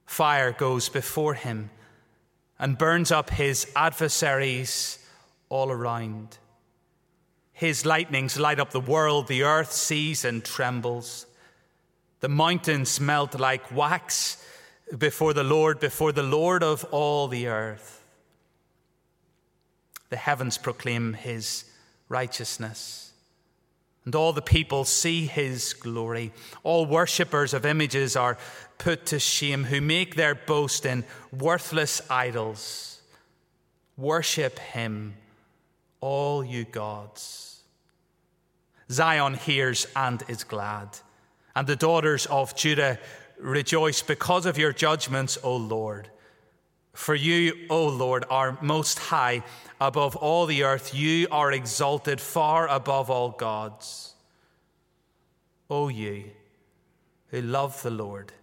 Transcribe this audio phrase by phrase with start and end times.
[0.06, 1.70] Fire goes before him
[2.58, 5.00] and burns up his adversaries
[5.50, 6.38] all around.
[7.54, 11.28] His lightnings light up the world, the earth sees and trembles.
[12.22, 14.38] The mountains melt like wax
[14.96, 18.04] before the Lord, before the Lord of all the earth.
[20.10, 21.66] The heavens proclaim his
[22.10, 23.12] righteousness,
[24.06, 26.32] and all the people see his glory.
[26.64, 28.38] All worshippers of images are
[28.78, 33.02] put to shame, who make their boast in worthless idols.
[33.98, 35.16] Worship him,
[36.02, 37.62] all you gods.
[38.92, 41.00] Zion hears and is glad
[41.56, 43.00] and the daughters of Judah
[43.40, 46.10] rejoice because of your judgments, O Lord.
[46.94, 49.44] For you, O Lord, are most high
[49.80, 50.94] above all the earth.
[50.94, 54.14] You are exalted far above all gods.
[55.70, 56.26] O you
[57.28, 58.34] who love the Lord,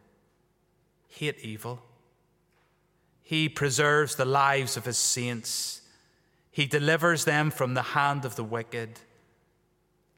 [1.08, 1.82] hate evil.
[3.22, 5.82] He preserves the lives of his saints.
[6.50, 9.00] He delivers them from the hand of the wicked.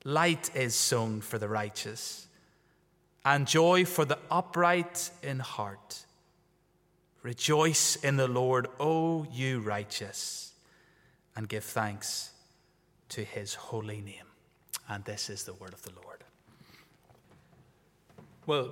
[0.05, 2.29] Light is sown for the righteous
[3.25, 6.05] and joy for the upright in heart.
[7.23, 10.53] Rejoice in the Lord, O you righteous,
[11.37, 12.31] and give thanks
[13.11, 14.25] to his holy name.
[14.89, 16.25] And this is the word of the Lord.
[18.47, 18.71] Well,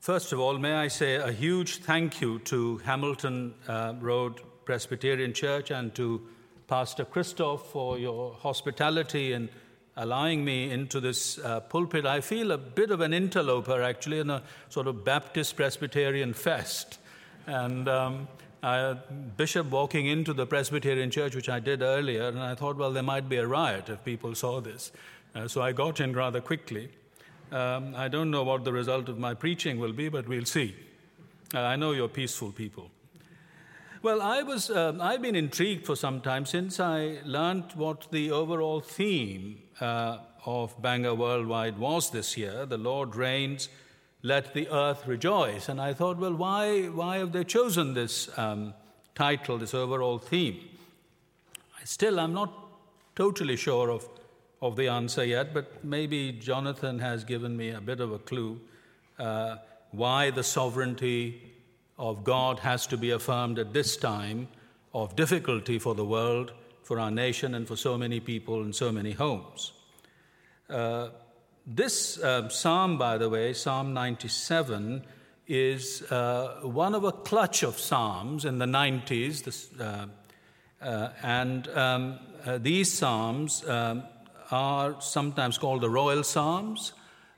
[0.00, 5.32] first of all, may I say a huge thank you to Hamilton uh, Road Presbyterian
[5.32, 6.26] Church and to
[6.68, 9.48] Pastor Christoph for your hospitality and
[9.96, 14.30] allowing me into this uh, pulpit, I feel a bit of an interloper actually in
[14.30, 16.98] a sort of Baptist Presbyterian fest.
[17.46, 18.28] And um,
[18.62, 18.94] I,
[19.36, 23.02] bishop walking into the Presbyterian church, which I did earlier, and I thought, well, there
[23.02, 24.92] might be a riot if people saw this.
[25.34, 26.90] Uh, so I got in rather quickly.
[27.52, 30.74] Um, I don't know what the result of my preaching will be, but we'll see.
[31.54, 32.90] Uh, I know you're peaceful people.
[34.02, 38.30] Well, I was, uh, I've been intrigued for some time since I learned what the
[38.30, 42.66] overall theme uh, of Bangor Worldwide was this year.
[42.66, 43.68] The Lord reigns,
[44.22, 45.68] let the earth rejoice.
[45.68, 48.74] And I thought, well, why, why have they chosen this um,
[49.14, 50.60] title, this overall theme?
[51.84, 52.52] Still, I'm not
[53.14, 54.08] totally sure of,
[54.60, 58.60] of the answer yet, but maybe Jonathan has given me a bit of a clue
[59.18, 59.56] uh,
[59.92, 61.42] why the sovereignty
[61.98, 64.48] of God has to be affirmed at this time
[64.92, 66.52] of difficulty for the world,
[66.86, 69.72] for our nation, and for so many people and so many homes.
[70.70, 71.08] Uh,
[71.66, 75.02] this uh, psalm, by the way, Psalm 97,
[75.48, 79.42] is uh, one of a clutch of psalms in the 90s.
[79.42, 80.06] This, uh,
[80.80, 84.04] uh, and um, uh, these psalms um,
[84.52, 86.92] are sometimes called the royal psalms.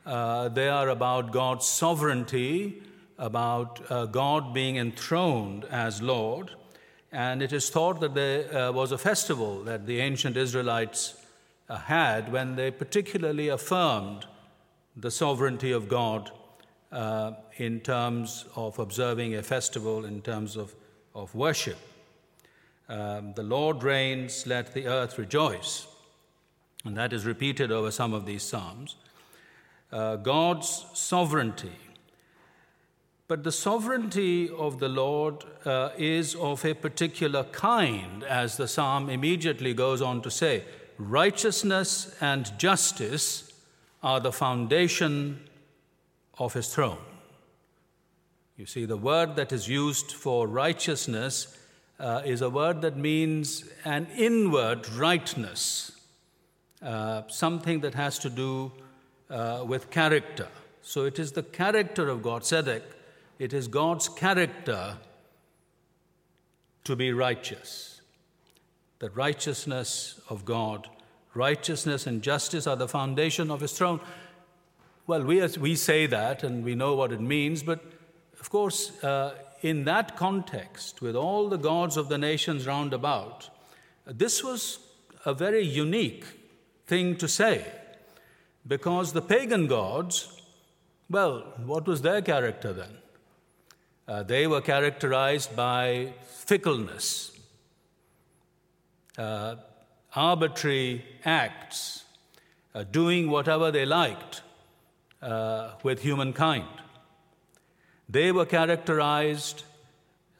[0.04, 2.82] they are about God's sovereignty
[3.16, 6.50] about God being enthroned as Lord.
[7.10, 11.14] And it is thought that there uh, was a festival that the ancient Israelites
[11.68, 14.26] uh, had when they particularly affirmed
[14.96, 16.30] the sovereignty of God
[16.92, 20.74] uh, in terms of observing a festival, in terms of,
[21.14, 21.78] of worship.
[22.88, 25.86] Um, the Lord reigns, let the earth rejoice.
[26.84, 28.96] And that is repeated over some of these Psalms.
[29.92, 31.76] Uh, God's sovereignty
[33.28, 39.10] but the sovereignty of the Lord uh, is of a particular kind, as the psalm
[39.10, 40.64] immediately goes on to say.
[40.96, 43.52] Righteousness and justice
[44.02, 45.46] are the foundation
[46.38, 46.98] of his throne.
[48.56, 51.54] You see, the word that is used for righteousness
[52.00, 55.92] uh, is a word that means an inward rightness,
[56.80, 58.72] uh, something that has to do
[59.28, 60.48] uh, with character.
[60.80, 62.82] So it is the character of God, Tzedek,
[63.38, 64.96] it is God's character
[66.84, 68.00] to be righteous.
[68.98, 70.88] The righteousness of God,
[71.34, 74.00] righteousness and justice are the foundation of his throne.
[75.06, 77.84] Well, we, we say that and we know what it means, but
[78.40, 83.50] of course, uh, in that context, with all the gods of the nations round about,
[84.06, 84.78] this was
[85.24, 86.24] a very unique
[86.86, 87.64] thing to say
[88.66, 90.40] because the pagan gods,
[91.10, 92.98] well, what was their character then?
[94.08, 97.38] Uh, they were characterized by fickleness,
[99.18, 99.56] uh,
[100.16, 102.04] arbitrary acts,
[102.74, 104.40] uh, doing whatever they liked
[105.20, 106.64] uh, with humankind.
[108.08, 109.64] They were characterized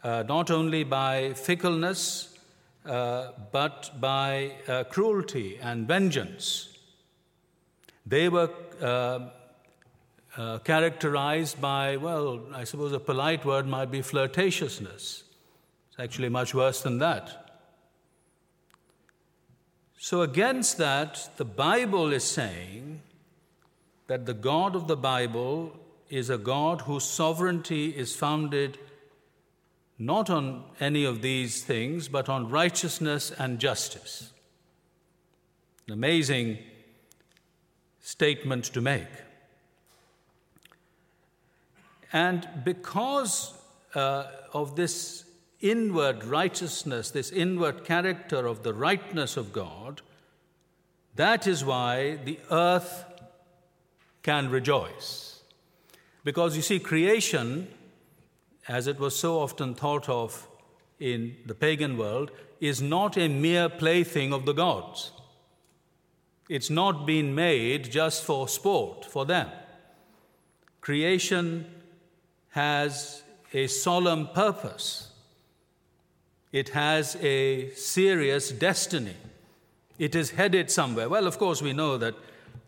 [0.03, 2.39] uh, not only by fickleness,
[2.87, 4.53] uh, but by
[4.89, 6.71] cruelty and vengeance.
[8.07, 8.49] They were
[10.39, 15.25] uh, characterized by, well, I suppose a polite word might be flirtatiousness.
[15.91, 17.61] It's actually much worse than that.
[19.99, 23.03] So, against that, the Bible is saying
[24.07, 25.77] that the God of the Bible
[26.09, 28.79] is a God whose sovereignty is founded
[29.99, 34.33] not on any of these things, but on righteousness and justice.
[35.89, 36.59] An amazing
[38.01, 39.09] statement to make.
[42.13, 43.55] And because
[43.95, 45.25] uh, of this
[45.61, 50.03] inward righteousness, this inward character of the rightness of God,
[51.17, 53.05] that is why the earth
[54.23, 55.43] can rejoice.
[56.25, 57.69] Because you see, creation,
[58.69, 60.47] as it was so often thought of
[61.01, 62.31] in the pagan world,
[62.61, 65.13] is not a mere plaything of the gods.
[66.49, 69.49] It's not been made just for sport for them.
[70.81, 71.67] Creation
[72.51, 73.23] has
[73.53, 75.11] a solemn purpose,
[76.53, 79.17] it has a serious destiny.
[79.99, 81.09] It is headed somewhere.
[81.09, 82.15] Well, of course, we know that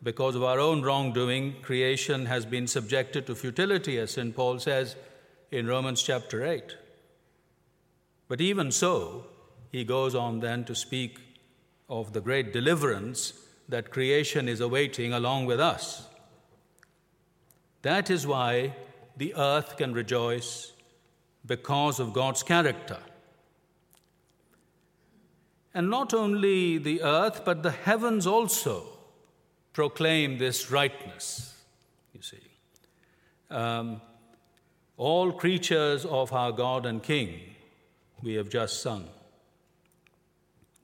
[0.03, 4.35] because of our own wrongdoing, creation has been subjected to futility, as St.
[4.35, 4.97] Paul says
[5.51, 6.77] in Romans chapter 8.
[8.29, 9.27] But even so,
[9.71, 11.19] he goes on then to speak
[11.89, 13.33] of the great deliverance
[13.69, 16.07] that creation is awaiting along with us.
[17.83, 18.75] That is why
[19.21, 20.73] the earth can rejoice
[21.45, 22.97] because of God's character.
[25.75, 28.87] And not only the earth, but the heavens also
[29.75, 31.55] proclaim this rightness,
[32.15, 32.41] you see.
[33.51, 34.01] Um,
[34.97, 37.41] all creatures of our God and King,
[38.23, 39.07] we have just sung.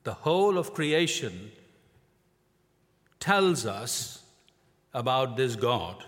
[0.05, 1.53] The whole of creation
[3.19, 4.23] tells us
[4.93, 6.05] about this God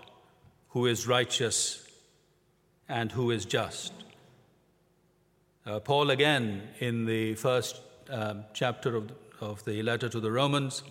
[0.69, 1.87] who is righteous
[2.89, 3.93] and who is just.
[5.65, 7.79] Uh, Paul, again, in the first
[8.11, 10.83] uh, chapter of, of the letter to the Romans,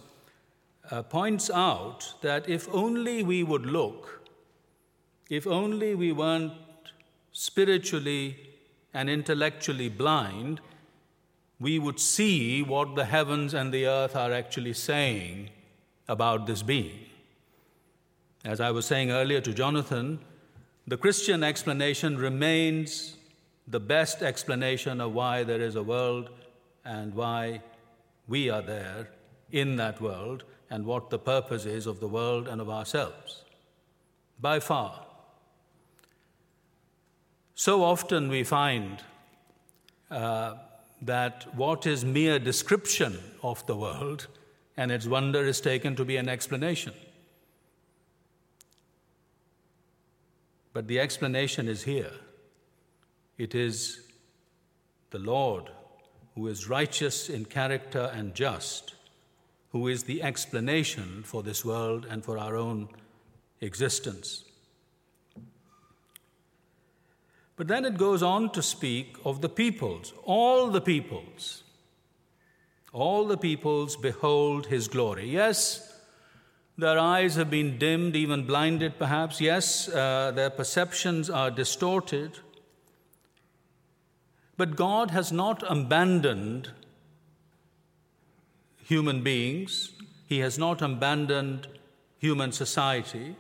[0.91, 4.29] uh, points out that if only we would look,
[5.29, 6.53] if only we weren't
[7.33, 8.37] spiritually
[8.95, 10.61] and intellectually blind,
[11.61, 15.51] we would see what the heavens and the earth are actually saying
[16.09, 17.07] about this being.
[18.45, 20.21] As I was saying earlier to Jonathan,
[20.89, 23.17] the Christian explanation remains
[23.67, 26.31] the best explanation of why there is a world
[26.83, 27.61] and why
[28.27, 29.11] we are there
[29.53, 33.45] in that world and what the purpose is of the world and of ourselves.
[34.41, 35.05] By far.
[37.55, 39.03] So often we find
[40.11, 40.55] uh,
[41.03, 44.27] that what is mere description of the world
[44.79, 46.95] and its wonder is taken to be an explanation.
[50.79, 52.13] But the explanation is here.
[53.37, 54.01] It is
[55.11, 55.71] the Lord
[56.37, 58.95] who is righteous in character and just
[59.71, 62.91] who is the explanation for this world and for our own
[63.61, 64.45] existence.
[67.57, 71.65] But then it goes on to speak of the peoples, all the peoples.
[72.93, 75.29] All the peoples behold his glory.
[75.29, 75.88] Yes,
[76.79, 79.41] their eyes have been dimmed, even blinded perhaps.
[79.41, 82.39] Yes, uh, their perceptions are distorted.
[84.57, 86.71] But God has not abandoned
[88.85, 89.93] human beings,
[90.27, 91.67] He has not abandoned
[92.19, 93.35] human society.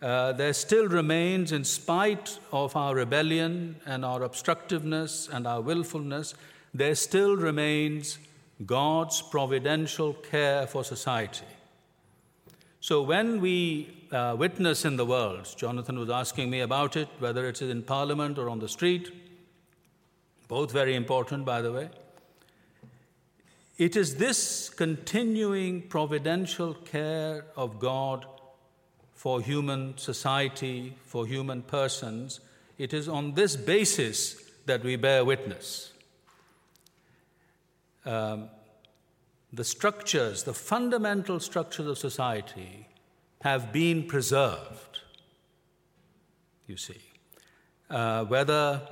[0.00, 6.34] Uh, there still remains, in spite of our rebellion and our obstructiveness and our willfulness,
[6.72, 8.18] there still remains
[8.64, 11.46] God's providential care for society.
[12.86, 17.48] So when we uh, witness in the world, Jonathan was asking me about it, whether
[17.48, 19.12] it's in Parliament or on the street,
[20.46, 21.88] both very important, by the way.
[23.76, 28.24] It is this continuing providential care of God
[29.16, 32.38] for human society, for human persons,
[32.78, 35.92] it is on this basis that we bear witness.
[38.04, 38.48] Um,
[39.52, 42.88] the structures, the fundamental structures of society
[43.42, 45.00] have been preserved,
[46.66, 47.00] you see.
[47.88, 48.82] Uh, whether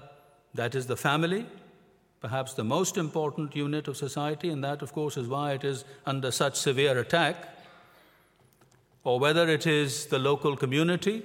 [0.54, 1.46] that is the family,
[2.20, 5.84] perhaps the most important unit of society, and that, of course, is why it is
[6.06, 7.36] under such severe attack,
[9.02, 11.22] or whether it is the local community.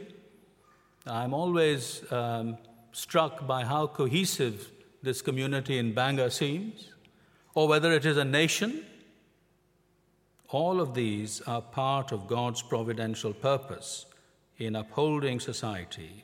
[1.05, 2.57] I'm always um,
[2.91, 4.71] struck by how cohesive
[5.01, 6.89] this community in Bangor seems,
[7.53, 8.83] or whether it is a nation
[10.49, 14.05] all of these are part of God's providential purpose
[14.57, 16.23] in upholding society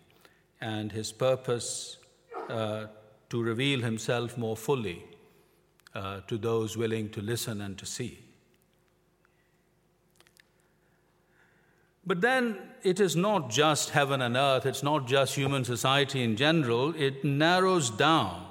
[0.61, 1.97] and his purpose
[2.49, 2.87] uh,
[3.29, 5.03] to reveal himself more fully
[5.93, 8.19] uh, to those willing to listen and to see.
[12.05, 16.35] But then it is not just heaven and earth, it's not just human society in
[16.35, 18.45] general, it narrows down.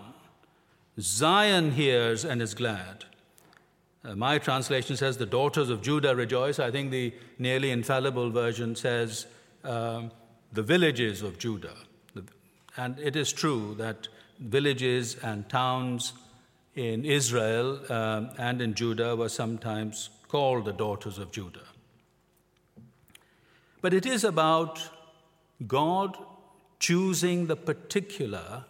[0.99, 3.05] Zion hears and is glad.
[4.05, 6.59] Uh, my translation says, The daughters of Judah rejoice.
[6.59, 9.27] I think the nearly infallible version says,
[9.65, 10.11] um,
[10.53, 11.77] The villages of Judah.
[12.77, 14.09] And it is true that
[14.39, 16.13] villages and towns
[16.75, 21.69] in Israel um, and in Judah were sometimes called the daughters of Judah.
[23.81, 24.81] But it is about
[25.67, 26.17] God
[26.81, 28.65] choosing the particular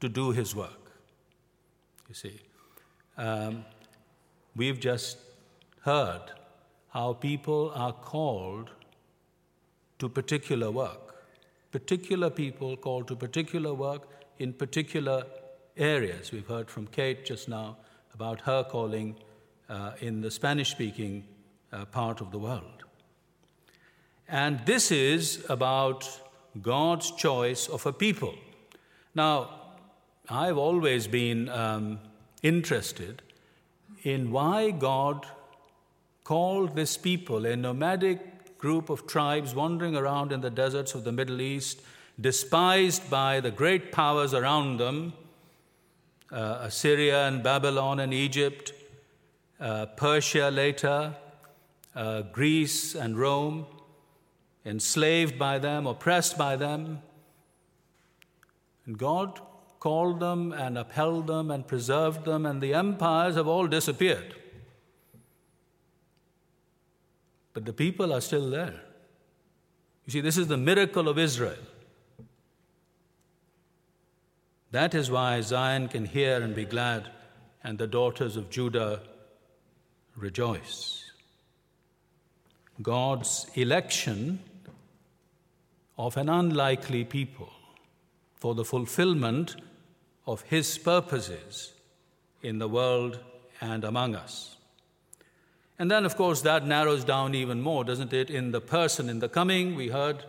[0.00, 0.90] to do his work.
[2.08, 2.40] You see.
[3.16, 3.64] Um,
[4.56, 5.18] We've just
[5.80, 6.22] heard
[6.90, 8.70] how people are called
[9.98, 11.16] to particular work.
[11.72, 14.08] Particular people called to particular work
[14.38, 15.24] in particular
[15.76, 16.30] areas.
[16.30, 17.76] We've heard from Kate just now
[18.14, 19.16] about her calling
[19.68, 21.24] uh, in the Spanish speaking
[21.72, 22.84] uh, part of the world.
[24.28, 26.08] And this is about
[26.62, 28.34] God's choice of a people.
[29.14, 29.50] Now,
[30.28, 31.98] I've always been um,
[32.42, 33.22] interested
[34.04, 35.26] in why God
[36.22, 41.12] called this people, a nomadic group of tribes wandering around in the deserts of the
[41.12, 41.82] Middle East,
[42.20, 45.12] despised by the great powers around them
[46.34, 48.72] uh, Assyria and Babylon and Egypt,
[49.60, 51.14] uh, Persia later,
[51.94, 53.66] uh, Greece and Rome,
[54.66, 57.02] enslaved by them, oppressed by them.
[58.84, 59.40] And God
[59.84, 64.34] called them and upheld them and preserved them, and the empires have all disappeared.
[67.52, 68.80] But the people are still there.
[70.06, 71.64] You see, this is the miracle of Israel.
[74.70, 77.10] That is why Zion can hear and be glad,
[77.62, 79.02] and the daughters of Judah
[80.16, 81.04] rejoice.
[82.80, 84.40] God's election
[85.98, 87.52] of an unlikely people
[88.34, 89.56] for the fulfillment
[90.26, 91.72] of His purposes
[92.42, 93.20] in the world
[93.60, 94.56] and among us.
[95.78, 99.18] And then, of course, that narrows down even more, doesn't it, in the person, in
[99.18, 99.74] the coming.
[99.74, 100.24] We heard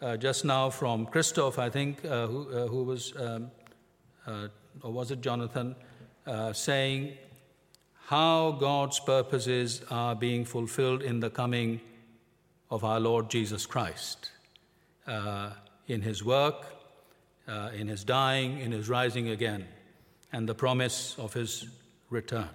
[0.00, 3.50] uh, just now from Christoph, I think, uh, who, uh, who, was, um,
[4.26, 4.48] uh,
[4.82, 5.76] or was it Jonathan,
[6.26, 7.12] uh, saying
[8.06, 11.80] how God's purposes are being fulfilled in the coming
[12.70, 14.30] of our Lord Jesus Christ
[15.06, 15.50] uh,
[15.88, 16.75] in his work,
[17.48, 19.66] uh, in his dying, in his rising again,
[20.32, 21.66] and the promise of his
[22.10, 22.48] return.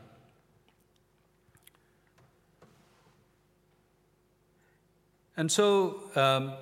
[5.38, 6.54] And so um,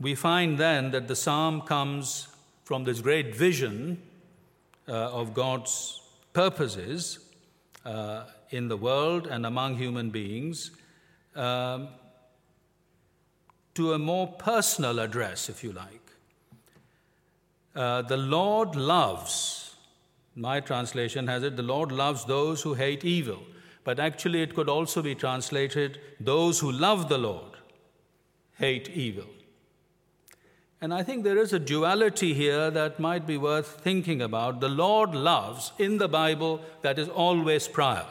[0.00, 2.28] we find then that the psalm comes
[2.64, 4.02] from this great vision
[4.88, 6.00] uh, of God's
[6.32, 7.18] purposes
[7.84, 10.70] uh, in the world and among human beings
[11.34, 11.88] um,
[13.74, 16.03] to a more personal address, if you like.
[17.74, 19.76] Uh, the Lord loves,
[20.36, 23.42] my translation has it, the Lord loves those who hate evil.
[23.82, 27.52] But actually, it could also be translated, those who love the Lord
[28.58, 29.26] hate evil.
[30.80, 34.60] And I think there is a duality here that might be worth thinking about.
[34.60, 38.06] The Lord loves in the Bible that is always prior.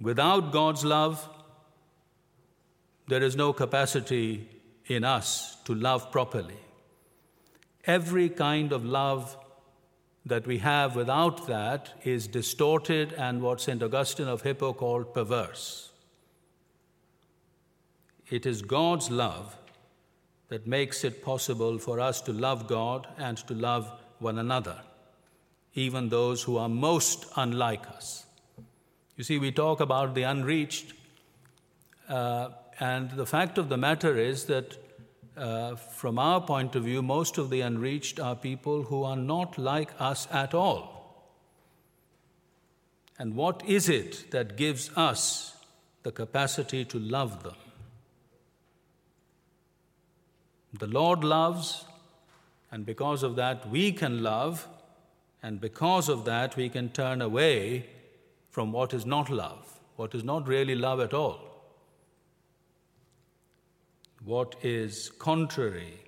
[0.00, 1.28] Without God's love,
[3.08, 4.48] there is no capacity
[4.86, 6.58] in us to love properly.
[7.90, 9.36] Every kind of love
[10.24, 13.82] that we have without that is distorted and what St.
[13.82, 15.90] Augustine of Hippo called perverse.
[18.30, 19.56] it is God's love
[20.48, 24.76] that makes it possible for us to love God and to love one another,
[25.74, 28.26] even those who are most unlike us.
[29.16, 30.92] You see, we talk about the unreached,
[32.08, 34.78] uh, and the fact of the matter is that
[35.36, 39.58] uh, from our point of view, most of the unreached are people who are not
[39.58, 41.00] like us at all.
[43.18, 45.54] And what is it that gives us
[46.02, 47.56] the capacity to love them?
[50.72, 51.84] The Lord loves,
[52.70, 54.68] and because of that, we can love,
[55.42, 57.86] and because of that, we can turn away
[58.50, 61.49] from what is not love, what is not really love at all,
[64.24, 66.00] what is contrary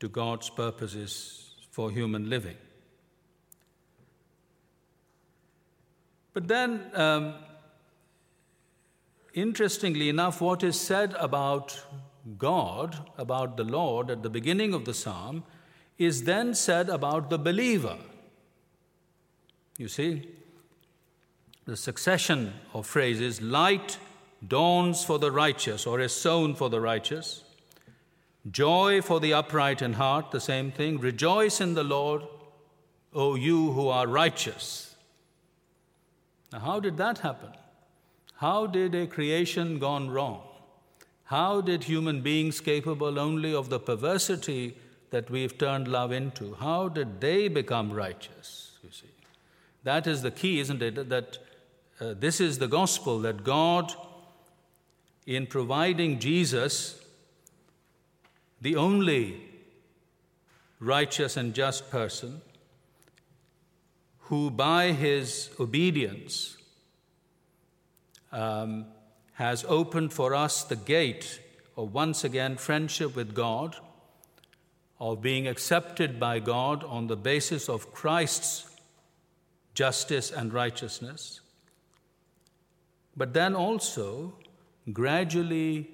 [0.00, 2.56] to God's purposes for human living.
[6.32, 7.34] But then, um,
[9.34, 11.80] interestingly enough, what is said about
[12.38, 15.44] God, about the Lord at the beginning of the psalm,
[15.98, 17.96] is then said about the believer.
[19.78, 20.28] You see,
[21.66, 23.98] the succession of phrases light
[24.48, 27.44] dawns for the righteous or is sown for the righteous,
[28.50, 30.98] joy for the upright in heart, the same thing.
[30.98, 32.22] Rejoice in the Lord,
[33.12, 34.96] O you who are righteous.
[36.52, 37.50] Now, how did that happen?
[38.36, 40.42] How did a creation gone wrong?
[41.24, 44.76] How did human beings capable only of the perversity
[45.14, 48.72] that we've turned love into, how did they become righteous?
[48.82, 49.14] You see,
[49.84, 51.08] that is the key, isn't it?
[51.08, 51.38] That
[52.00, 53.94] uh, this is the gospel that God,
[55.26, 57.00] in providing Jesus,
[58.60, 59.40] the only
[60.80, 62.40] righteous and just person,
[64.20, 66.56] who by his obedience
[68.32, 68.86] um,
[69.34, 71.40] has opened for us the gate
[71.76, 73.76] of once again friendship with God,
[75.00, 78.64] of being accepted by God on the basis of Christ's
[79.74, 81.40] justice and righteousness,
[83.16, 84.34] but then also
[84.92, 85.90] gradually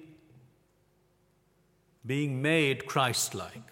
[2.05, 3.71] being made Christ-like.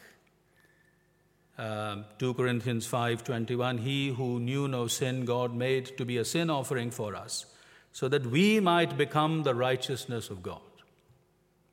[1.58, 6.50] Uh, 2 Corinthians 5:21 He who knew no sin God made to be a sin
[6.50, 7.46] offering for us
[7.92, 10.62] so that we might become the righteousness of God.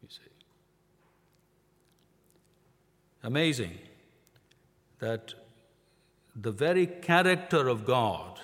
[0.02, 0.32] You see.
[3.22, 3.78] Amazing
[4.98, 5.34] that
[6.34, 8.40] the very character of God,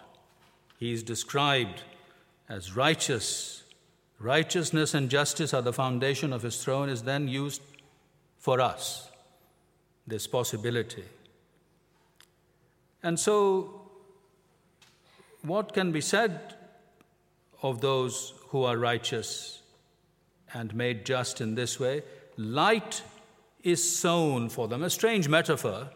[0.79, 1.83] he is described
[2.49, 3.62] as righteous.
[4.23, 7.61] Righteousness and justice are the foundation of his throne, is then used
[8.39, 9.11] for us,
[10.07, 11.05] this possibility.
[13.03, 13.83] And so,
[15.43, 16.55] what can be said
[17.63, 19.63] of those who are righteous
[20.53, 22.03] and made just in this way.
[22.37, 23.03] Light
[23.63, 24.83] is sown for them.
[24.83, 25.89] A strange metaphor,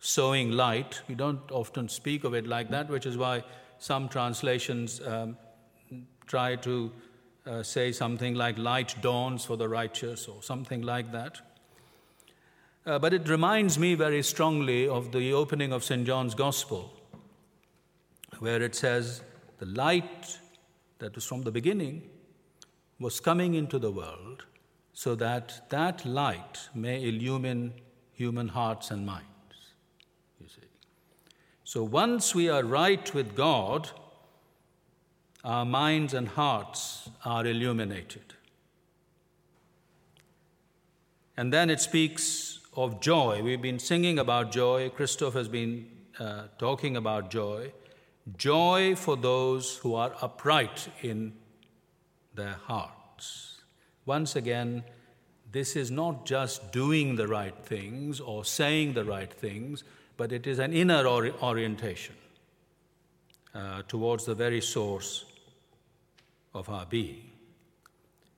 [0.00, 1.02] sowing light.
[1.08, 3.44] We don't often speak of it like that, which is why
[3.78, 5.36] some translations um,
[6.26, 6.90] try to
[7.46, 11.40] uh, say something like light dawns for the righteous or something like that.
[12.84, 16.04] Uh, but it reminds me very strongly of the opening of St.
[16.04, 16.92] John's Gospel,
[18.40, 19.22] where it says,
[19.58, 20.38] The light
[20.98, 22.08] that was from the beginning
[22.98, 24.46] was coming into the world
[24.92, 27.72] so that that light may illumine
[28.12, 29.26] human hearts and minds.
[30.40, 30.66] You see.
[31.64, 33.90] So once we are right with God,
[35.44, 38.34] our minds and hearts are illuminated.
[41.36, 43.42] And then it speaks of joy.
[43.42, 44.90] We've been singing about joy.
[44.90, 47.72] Christoph has been uh, talking about joy.
[48.36, 51.32] Joy for those who are upright in
[52.34, 53.62] their hearts.
[54.06, 54.84] Once again,
[55.50, 59.84] this is not just doing the right things or saying the right things,
[60.16, 62.14] but it is an inner or- orientation
[63.54, 65.24] uh, towards the very source
[66.54, 67.30] of our being.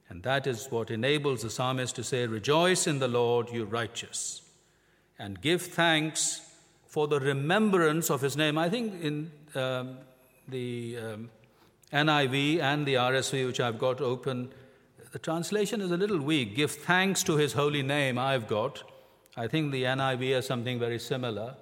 [0.09, 4.42] And that is what enables the psalmist to say, Rejoice in the Lord, you righteous,
[5.18, 6.40] and give thanks
[6.87, 8.59] for the remembrance of his name.
[8.59, 9.98] I think in um,
[10.46, 11.31] the um,
[11.92, 14.53] NIV and the RSV, which I've got open,
[15.11, 16.55] the translation is a little weak.
[16.55, 18.83] Give thanks to his holy name, I've got.
[19.37, 21.57] I think the NIV has something very similar.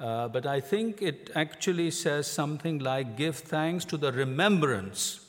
[0.00, 5.27] Uh, but I think it actually says something like, Give thanks to the remembrance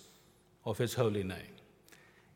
[0.65, 1.59] of his holy name.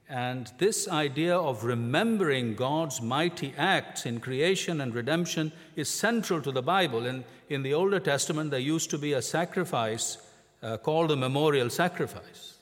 [0.09, 6.51] And this idea of remembering God's mighty acts in creation and redemption is central to
[6.51, 7.05] the Bible.
[7.05, 10.17] In, in the Older Testament, there used to be a sacrifice
[10.62, 12.57] uh, called the memorial sacrifice.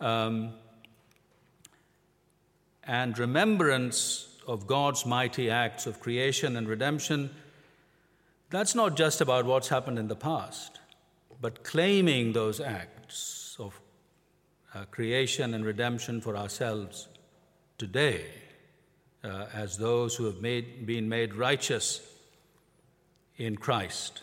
[0.00, 0.52] Um,
[2.84, 7.30] and remembrance of God's mighty acts of creation and redemption,
[8.50, 10.80] that's not just about what's happened in the past,
[11.40, 13.41] but claiming those acts
[14.74, 17.08] uh, creation and redemption for ourselves
[17.78, 18.24] today
[19.24, 22.00] uh, as those who have made, been made righteous
[23.36, 24.22] in Christ,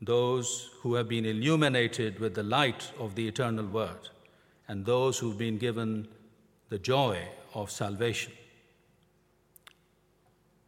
[0.00, 4.08] those who have been illuminated with the light of the eternal Word,
[4.68, 6.08] and those who've been given
[6.68, 8.32] the joy of salvation.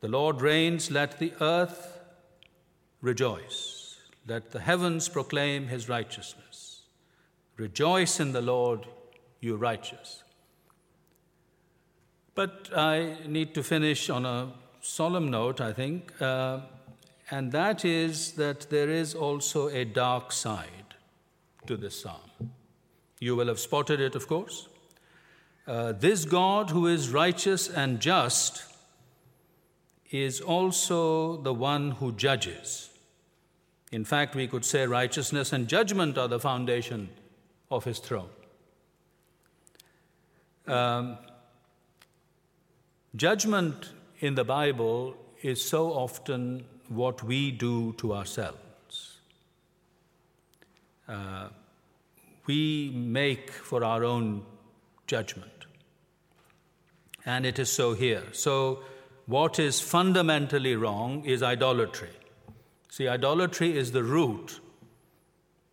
[0.01, 1.99] The Lord reigns, let the earth
[3.01, 6.83] rejoice, let the heavens proclaim his righteousness.
[7.57, 8.87] Rejoice in the Lord,
[9.45, 10.25] you righteous.
[12.35, 16.61] But I need to finish on a solemn note, I think, uh,
[17.31, 20.95] and that is that there is also a dark side
[21.67, 22.51] to this psalm.
[23.21, 24.69] You will have spotted it, of course.
[25.67, 28.65] Uh, this God who is righteous and just
[30.11, 32.91] is also the one who judges.
[33.91, 37.09] In fact, we could say righteousness and judgment are the foundation
[37.71, 38.29] of his throne.
[40.67, 41.19] Um,
[43.15, 49.19] judgment in the Bible is so often what we do to ourselves.
[51.09, 51.49] Uh,
[52.47, 54.45] we make for our own
[55.07, 55.51] judgment.
[57.27, 58.23] And it is so here.
[58.33, 58.81] So,
[59.27, 62.11] what is fundamentally wrong is idolatry.
[62.91, 64.61] See, idolatry is the root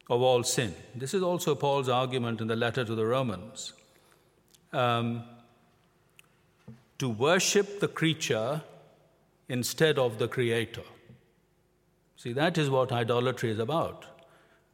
[0.09, 0.73] of all sin.
[0.95, 3.73] This is also Paul's argument in the letter to the Romans.
[4.73, 5.23] Um,
[7.01, 8.61] to worship the creature
[9.49, 10.83] instead of the creator.
[12.15, 14.05] See, that is what idolatry is about.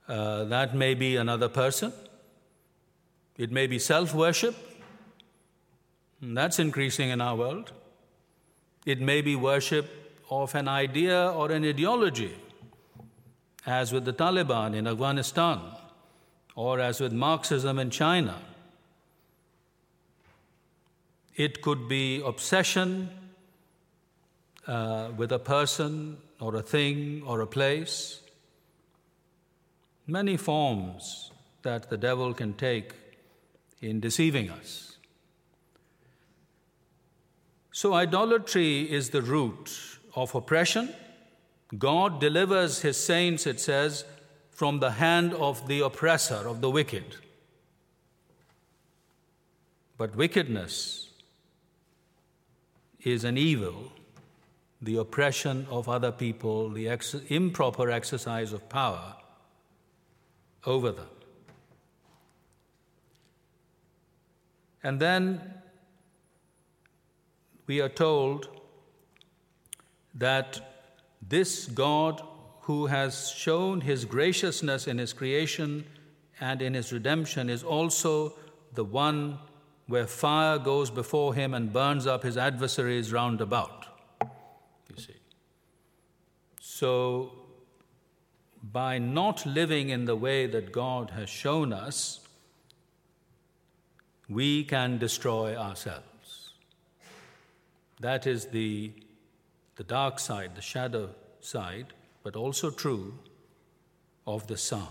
[0.10, 1.94] Uh, that may be another person,
[3.38, 4.56] it may be self worship,
[6.22, 7.72] that's increasing in our world.
[8.86, 9.88] It may be worship
[10.30, 12.36] of an idea or an ideology,
[13.66, 15.62] as with the Taliban in Afghanistan,
[16.56, 18.36] or as with Marxism in China.
[21.38, 23.12] It could be obsession
[24.66, 28.22] uh, with a person or a thing or a place.
[30.08, 32.94] Many forms that the devil can take
[33.82, 34.98] in deceiving us.
[37.72, 40.96] So, idolatry is the root of oppression.
[41.78, 44.06] God delivers his saints, it says,
[44.50, 47.18] from the hand of the oppressor, of the wicked.
[50.00, 51.07] But wickedness
[53.04, 53.92] is an evil,
[54.82, 59.16] the oppression of other people, the ex- improper exercise of power
[60.66, 61.08] over them.
[64.84, 65.42] And then
[67.66, 68.48] we are told
[70.16, 70.60] that
[71.22, 72.22] this God
[72.62, 75.86] who has shown his graciousness in his creation
[76.40, 78.34] and in his redemption is also
[78.74, 79.40] the one
[79.88, 83.86] where fire goes before him and burns up his adversaries round about.
[84.22, 85.16] You see.
[86.60, 87.32] So,
[88.62, 92.20] by not living in the way that God has shown us,
[94.30, 96.52] we can destroy ourselves.
[98.02, 98.92] That is the,
[99.78, 103.18] the dark side, the shadow side, but also true
[104.26, 104.88] of the psalm.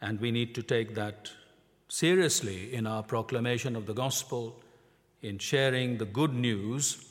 [0.00, 1.30] And we need to take that
[1.92, 4.58] seriously in our proclamation of the gospel,
[5.20, 7.04] in sharing the good news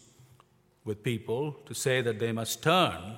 [0.86, 3.16] with people, to say that they must turn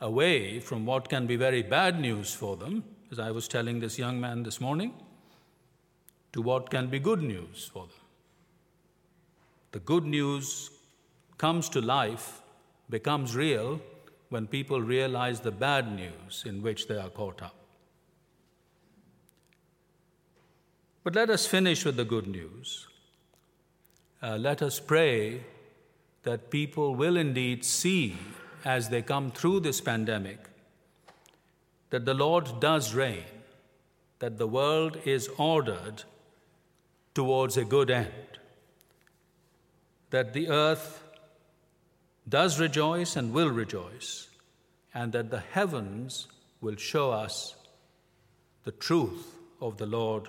[0.00, 3.98] away from what can be very bad news for them, as I was telling this
[3.98, 4.94] young man this morning,
[6.32, 8.06] to what can be good news for them.
[9.72, 10.70] The good news
[11.36, 12.40] comes to life,
[12.88, 13.78] becomes real,
[14.30, 17.61] when people realize the bad news in which they are caught up.
[21.04, 22.86] But let us finish with the good news.
[24.22, 25.42] Uh, let us pray
[26.22, 28.16] that people will indeed see
[28.64, 30.38] as they come through this pandemic
[31.90, 33.24] that the Lord does reign,
[34.20, 36.04] that the world is ordered
[37.14, 38.32] towards a good end
[40.12, 41.02] that the earth
[42.28, 44.28] does rejoice and will rejoice,
[44.94, 46.28] and that the heavens
[46.60, 47.56] will show us
[48.64, 50.28] the truth of the Lord